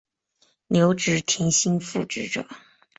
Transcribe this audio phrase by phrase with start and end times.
[0.65, 2.47] 留职停薪复职者